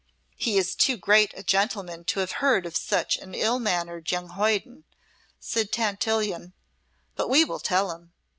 [0.35, 4.29] "He is too great a gentleman to have heard of such an ill mannered young
[4.29, 4.83] hoyden,"
[5.39, 6.53] said Tantillion,
[7.15, 8.11] "but we will tell him.